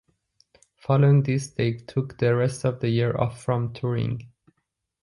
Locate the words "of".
2.65-2.79